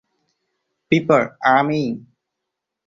পিঁপড়: 0.91 1.25
'আমিই।' 1.45 1.99